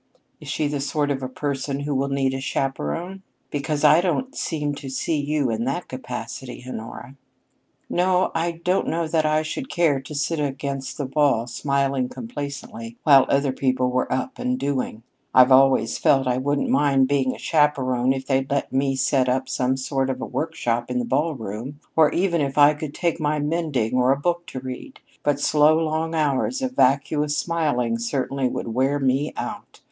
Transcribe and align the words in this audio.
"Is 0.39 0.47
she 0.47 0.67
the 0.67 0.79
sort 0.79 1.11
of 1.11 1.21
a 1.21 1.29
person 1.29 1.81
who 1.81 1.93
will 1.93 2.07
need 2.07 2.33
a 2.33 2.41
chaperon? 2.41 3.21
Because 3.51 3.83
I 3.83 4.01
don't 4.01 4.35
seem 4.35 4.73
to 4.73 4.89
see 4.89 5.19
you 5.19 5.51
in 5.51 5.63
that 5.65 5.87
capacity, 5.87 6.65
Honora." 6.67 7.17
"No, 7.87 8.31
I 8.33 8.53
don't 8.63 8.87
know 8.87 9.07
that 9.07 9.27
I 9.27 9.43
should 9.43 9.69
care 9.69 9.99
to 10.01 10.15
sit 10.15 10.39
against 10.39 10.97
the 10.97 11.05
wall 11.05 11.45
smiling 11.45 12.09
complacently 12.09 12.97
while 13.03 13.27
other 13.29 13.51
people 13.51 13.91
were 13.91 14.11
up 14.11 14.39
and 14.39 14.57
doing. 14.57 15.03
I've 15.35 15.51
always 15.51 15.99
felt 15.99 16.25
I 16.25 16.37
wouldn't 16.37 16.69
mind 16.69 17.07
being 17.07 17.35
a 17.35 17.37
chaperon 17.37 18.11
if 18.11 18.25
they'd 18.25 18.49
let 18.49 18.73
me 18.73 18.95
set 18.95 19.29
up 19.29 19.47
some 19.47 19.77
sort 19.77 20.09
of 20.09 20.19
a 20.19 20.25
workshop 20.25 20.89
in 20.89 20.97
the 20.97 21.05
ballroom, 21.05 21.79
or 21.95 22.11
even 22.11 22.41
if 22.41 22.57
I 22.57 22.73
could 22.73 22.95
take 22.95 23.19
my 23.19 23.37
mending, 23.37 23.93
or 23.93 24.11
a 24.11 24.17
book 24.17 24.47
to 24.47 24.59
read. 24.59 24.99
But 25.21 25.39
slow, 25.39 25.77
long 25.77 26.15
hours 26.15 26.63
of 26.63 26.71
vacuous 26.71 27.37
smiling 27.37 27.99
certainly 27.99 28.49
would 28.49 28.69
wear 28.69 28.97
me 28.97 29.31
out. 29.37 29.79